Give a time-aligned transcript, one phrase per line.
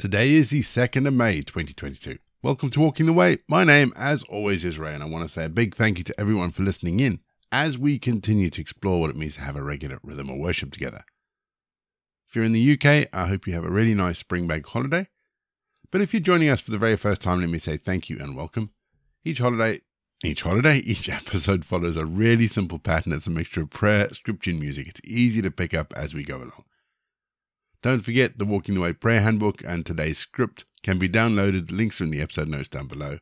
[0.00, 2.16] Today is the 2nd of May 2022.
[2.42, 3.36] Welcome to Walking the Way.
[3.50, 6.04] My name, as always, is Ray, and I want to say a big thank you
[6.04, 7.20] to everyone for listening in
[7.52, 10.72] as we continue to explore what it means to have a regular rhythm of worship
[10.72, 11.02] together.
[12.26, 15.06] If you're in the UK, I hope you have a really nice spring break holiday.
[15.90, 18.16] But if you're joining us for the very first time, let me say thank you
[18.22, 18.70] and welcome.
[19.22, 19.80] Each holiday,
[20.24, 23.12] each holiday, each episode follows a really simple pattern.
[23.12, 24.88] It's a mixture of prayer, scripture, and music.
[24.88, 26.64] It's easy to pick up as we go along.
[27.82, 31.72] Don't forget the Walking the Way prayer handbook and today's script can be downloaded.
[31.72, 33.18] Links are in the episode notes down below.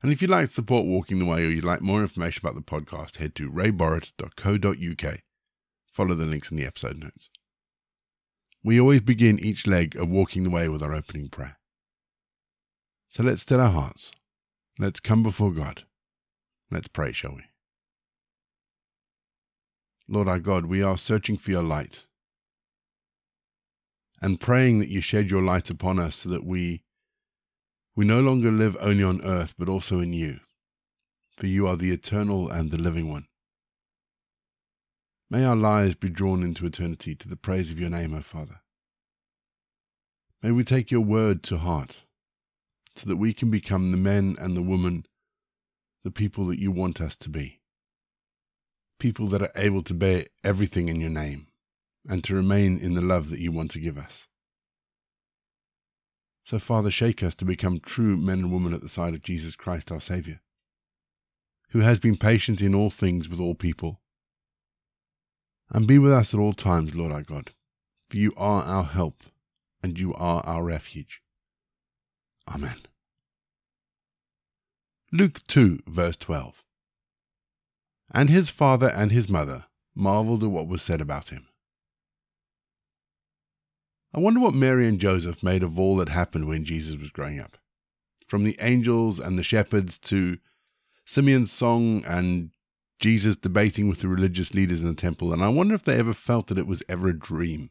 [0.00, 2.54] And if you'd like to support Walking the Way or you'd like more information about
[2.54, 5.20] the podcast, head to rayborrett.co.uk.
[5.90, 7.30] Follow the links in the episode notes.
[8.62, 11.58] We always begin each leg of Walking the Way with our opening prayer.
[13.08, 14.12] So let's still our hearts.
[14.78, 15.82] Let's come before God.
[16.70, 17.42] Let's pray, shall we?
[20.06, 22.06] Lord our God, we are searching for your light
[24.20, 26.82] and praying that you shed your light upon us so that we
[27.94, 30.38] we no longer live only on earth but also in you.
[31.36, 33.26] For you are the eternal and the living one.
[35.30, 38.60] May our lives be drawn into eternity to the praise of your name o father.
[40.42, 42.04] May we take your word to heart
[42.94, 45.04] so that we can become the men and the women
[46.04, 47.60] the people that you want us to be.
[49.00, 51.47] People that are able to bear everything in your name
[52.08, 54.26] and to remain in the love that you want to give us.
[56.42, 59.54] So, Father, shake us to become true men and women at the side of Jesus
[59.54, 60.40] Christ, our Saviour,
[61.70, 64.00] who has been patient in all things with all people.
[65.70, 67.50] And be with us at all times, Lord our God,
[68.08, 69.24] for you are our help
[69.82, 71.20] and you are our refuge.
[72.48, 72.78] Amen.
[75.12, 76.64] Luke 2, verse 12.
[78.10, 81.48] And his father and his mother marveled at what was said about him.
[84.14, 87.40] I wonder what Mary and Joseph made of all that happened when Jesus was growing
[87.40, 87.58] up.
[88.26, 90.38] From the angels and the shepherds to
[91.04, 92.50] Simeon's song and
[92.98, 96.12] Jesus debating with the religious leaders in the temple, and I wonder if they ever
[96.12, 97.70] felt that it was ever a dream.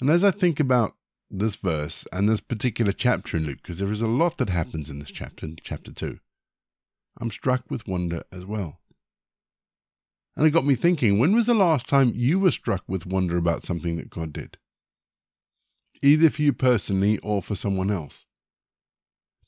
[0.00, 0.94] And as I think about
[1.30, 4.90] this verse and this particular chapter in Luke, because there is a lot that happens
[4.90, 6.18] in this chapter, chapter 2,
[7.18, 8.80] I'm struck with wonder as well.
[10.36, 13.38] And it got me thinking when was the last time you were struck with wonder
[13.38, 14.58] about something that God did?
[16.06, 18.26] Either for you personally or for someone else.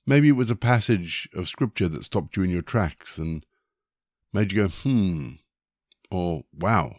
[0.06, 3.44] Maybe it was a passage of scripture that stopped you in your tracks and
[4.32, 5.32] made you go, hmm,
[6.10, 6.96] or wow.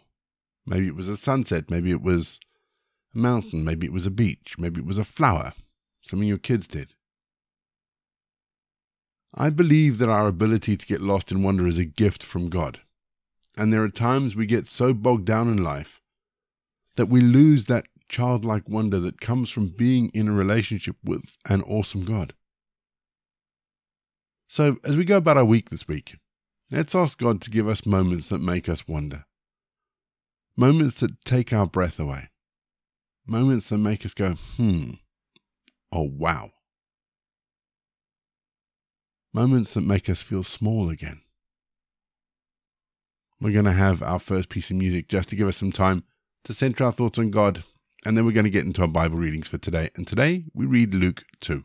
[0.65, 2.39] Maybe it was a sunset, maybe it was
[3.15, 5.53] a mountain, maybe it was a beach, maybe it was a flower,
[6.01, 6.93] something your kids did.
[9.33, 12.81] I believe that our ability to get lost in wonder is a gift from God.
[13.57, 16.01] And there are times we get so bogged down in life
[16.95, 21.61] that we lose that childlike wonder that comes from being in a relationship with an
[21.61, 22.33] awesome God.
[24.47, 26.17] So, as we go about our week this week,
[26.71, 29.25] let's ask God to give us moments that make us wonder.
[30.57, 32.29] Moments that take our breath away.
[33.27, 34.93] Moments that make us go, hmm,
[35.91, 36.49] or wow.
[39.31, 41.21] Moments that make us feel small again.
[43.39, 46.03] We're going to have our first piece of music just to give us some time
[46.43, 47.63] to center our thoughts on God
[48.05, 49.89] and then we're going to get into our Bible readings for today.
[49.95, 51.63] And today we read Luke 2.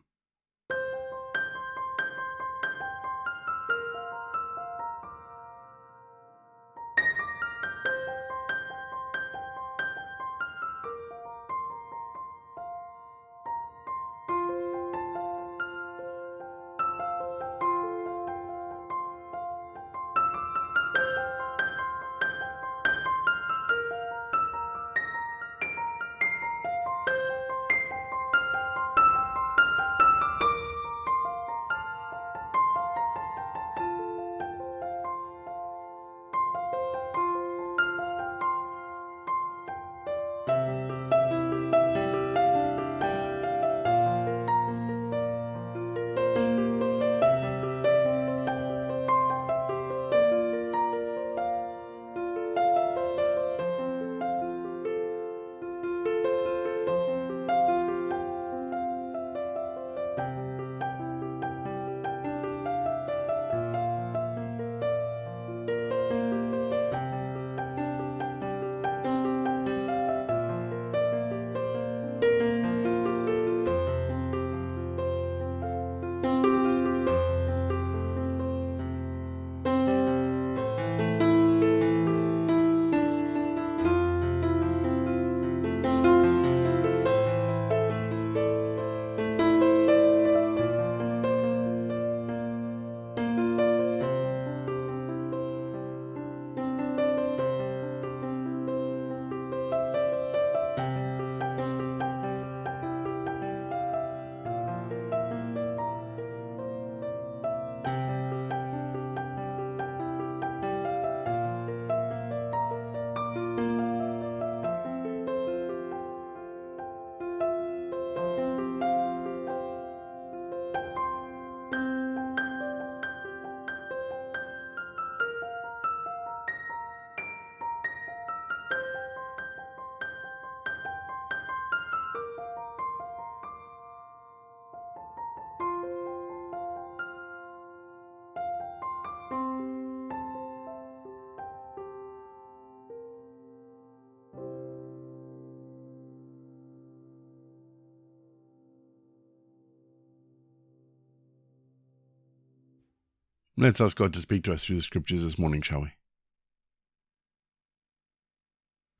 [153.56, 155.92] Let's ask God to speak to us through the scriptures this morning, shall we?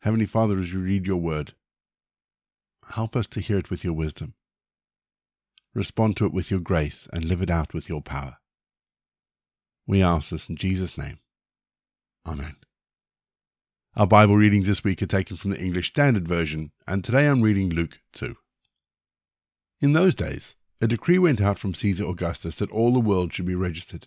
[0.02, 1.54] Heavenly Father, as you read your word,
[2.90, 4.34] help us to hear it with your wisdom.
[5.74, 8.36] Respond to it with your grace and live it out with your power.
[9.88, 11.18] We ask this in Jesus' name.
[12.24, 12.54] Amen.
[13.96, 17.42] Our Bible readings this week are taken from the English Standard Version, and today I'm
[17.42, 18.36] reading Luke 2.
[19.80, 23.46] In those days, a decree went out from Caesar Augustus that all the world should
[23.46, 24.06] be registered.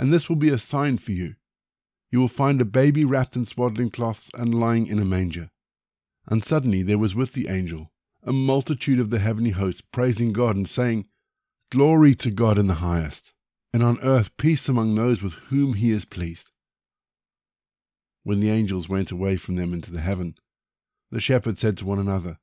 [0.00, 1.34] and this will be a sign for you.
[2.10, 5.50] You will find a baby wrapped in swaddling cloths and lying in a manger.
[6.26, 7.92] And suddenly there was with the angel
[8.22, 11.06] a multitude of the heavenly hosts praising God and saying,
[11.70, 13.34] Glory to God in the highest,
[13.74, 16.50] and on earth peace among those with whom he is pleased.
[18.22, 20.34] When the angels went away from them into the heaven,
[21.10, 22.38] the shepherds said to one another,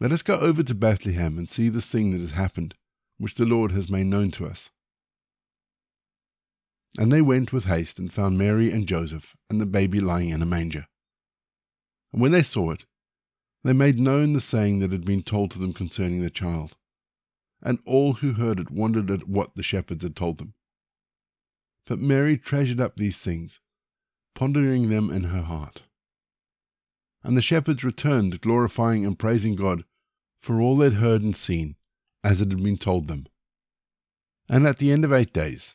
[0.00, 2.74] Let us go over to Bethlehem and see this thing that has happened,
[3.18, 4.70] which the Lord has made known to us.
[6.98, 10.42] And they went with haste and found Mary and Joseph and the baby lying in
[10.42, 10.86] a manger.
[12.12, 12.86] And when they saw it,
[13.62, 16.76] they made known the saying that had been told to them concerning the child.
[17.62, 20.54] And all who heard it wondered at what the shepherds had told them.
[21.84, 23.60] But Mary treasured up these things,
[24.34, 25.82] pondering them in her heart.
[27.22, 29.84] And the shepherds returned, glorifying and praising God
[30.40, 31.76] for all they'd heard and seen,
[32.22, 33.26] as it had been told them.
[34.48, 35.74] And at the end of eight days,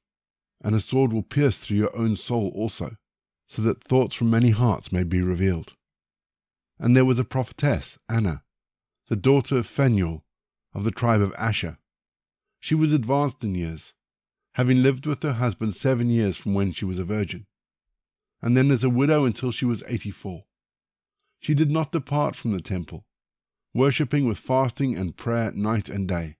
[0.63, 2.95] and a sword will pierce through your own soul also,
[3.47, 5.73] so that thoughts from many hearts may be revealed.
[6.79, 8.43] And there was a prophetess, Anna,
[9.07, 10.23] the daughter of Phanuel,
[10.73, 11.77] of the tribe of Asher.
[12.59, 13.93] She was advanced in years,
[14.53, 17.47] having lived with her husband seven years from when she was a virgin,
[18.41, 20.43] and then as a widow until she was eighty four.
[21.39, 23.05] She did not depart from the temple,
[23.73, 26.37] worshipping with fasting and prayer night and day.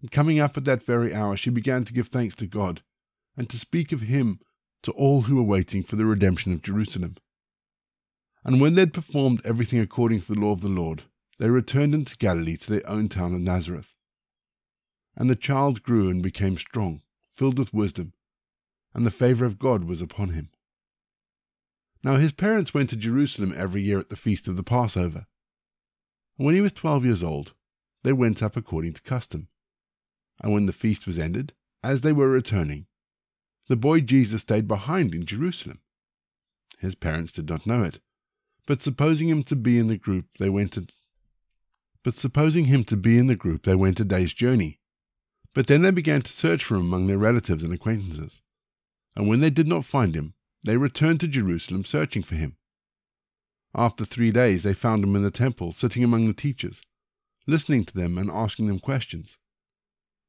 [0.00, 2.82] And coming up at that very hour, she began to give thanks to God
[3.36, 4.40] and to speak of him
[4.82, 7.16] to all who were waiting for the redemption of Jerusalem.
[8.44, 11.02] And when they had performed everything according to the law of the Lord,
[11.38, 13.94] they returned into Galilee to their own town of Nazareth.
[15.16, 18.12] And the child grew and became strong, filled with wisdom,
[18.94, 20.50] and the favor of God was upon him.
[22.02, 25.26] Now his parents went to Jerusalem every year at the feast of the Passover.
[26.36, 27.54] And when he was twelve years old,
[28.02, 29.48] they went up according to custom.
[30.42, 31.52] And when the feast was ended,
[31.84, 32.86] as they were returning,
[33.72, 35.80] the boy Jesus stayed behind in Jerusalem.
[36.78, 38.00] His parents did not know it,
[38.66, 40.86] but supposing him to be in the group, they went a,
[42.02, 44.78] but supposing him to be in the group, they went a day's journey.
[45.54, 48.42] But then they began to search for him among their relatives and acquaintances.
[49.16, 52.58] And when they did not find him, they returned to Jerusalem searching for him.
[53.74, 56.82] After three days, they found him in the temple, sitting among the teachers,
[57.46, 59.38] listening to them and asking them questions.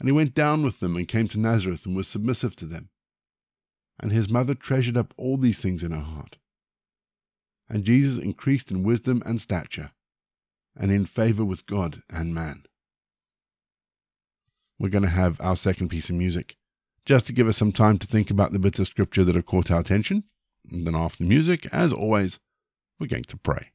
[0.00, 2.88] And he went down with them and came to Nazareth and was submissive to them.
[4.02, 6.38] And his mother treasured up all these things in her heart.
[7.68, 9.92] And Jesus increased in wisdom and stature,
[10.74, 12.64] and in favor with God and man.
[14.78, 16.56] We're going to have our second piece of music,
[17.04, 19.46] just to give us some time to think about the bits of scripture that have
[19.46, 20.24] caught our attention.
[20.72, 22.40] And then after the music, as always,
[22.98, 23.70] we're going to pray.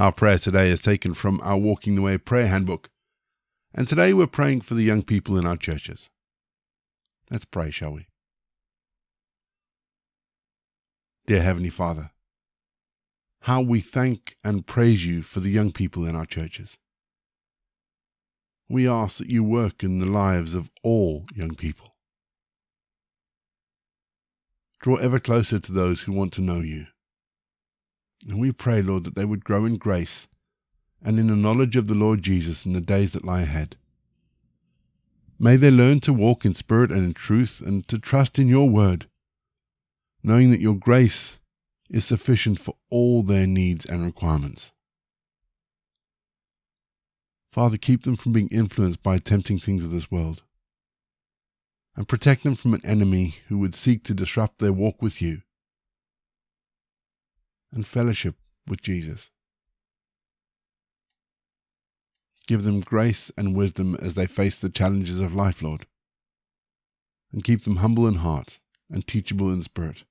[0.00, 2.88] Our prayer today is taken from our Walking the Way prayer handbook,
[3.74, 6.08] and today we're praying for the young people in our churches.
[7.30, 8.06] Let's pray, shall we?
[11.26, 12.12] Dear Heavenly Father,
[13.42, 16.78] how we thank and praise you for the young people in our churches.
[18.70, 21.94] We ask that you work in the lives of all young people.
[24.80, 26.86] Draw ever closer to those who want to know you.
[28.28, 30.28] And we pray, Lord, that they would grow in grace
[31.02, 33.76] and in the knowledge of the Lord Jesus in the days that lie ahead.
[35.38, 38.68] May they learn to walk in spirit and in truth and to trust in your
[38.68, 39.08] word,
[40.22, 41.40] knowing that your grace
[41.88, 44.70] is sufficient for all their needs and requirements.
[47.50, 50.42] Father, keep them from being influenced by tempting things of this world.
[51.96, 55.42] and protect them from an enemy who would seek to disrupt their walk with you
[57.72, 58.36] and fellowship
[58.66, 59.30] with Jesus.
[62.46, 65.86] Give them grace and wisdom as they face the challenges of life, Lord,
[67.32, 68.58] and keep them humble in heart
[68.90, 70.04] and teachable in spirit,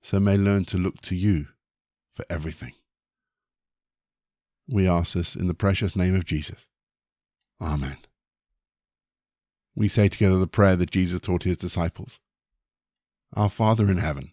[0.00, 1.48] so may learn to look to you
[2.14, 2.72] for everything.
[4.68, 6.66] We ask this in the precious name of Jesus.
[7.60, 7.96] Amen.
[9.74, 12.20] We say together the prayer that Jesus taught his disciples
[13.34, 14.32] Our Father in heaven,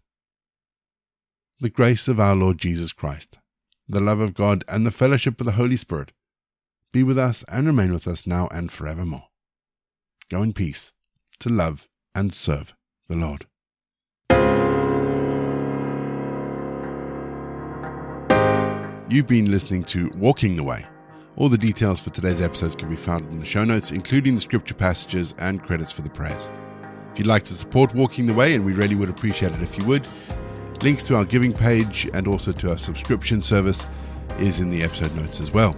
[1.61, 3.37] The grace of our Lord Jesus Christ,
[3.87, 6.11] the love of God, and the fellowship of the Holy Spirit
[6.91, 9.27] be with us and remain with us now and forevermore.
[10.27, 10.91] Go in peace
[11.39, 12.73] to love and serve
[13.07, 13.45] the Lord.
[19.07, 20.87] You've been listening to Walking the Way
[21.37, 24.41] all the details for today's episodes can be found in the show notes, including the
[24.41, 26.49] scripture passages and credits for the prayers.
[27.11, 29.77] If you'd like to support Walking the Way, and we really would appreciate it if
[29.77, 30.07] you would,
[30.83, 33.85] links to our giving page and also to our subscription service
[34.39, 35.75] is in the episode notes as well.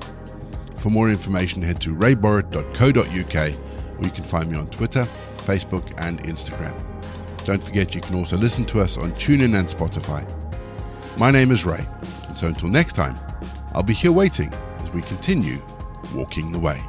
[0.77, 3.35] For more information, head to rayborrett.co.uk
[3.99, 6.73] or you can find me on Twitter, Facebook, and Instagram.
[7.45, 10.27] Don't forget you can also listen to us on TuneIn and Spotify.
[11.17, 11.85] My name is Ray,
[12.27, 13.15] and so until next time,
[13.73, 15.61] I'll be here waiting as we continue
[16.13, 16.81] walking the way.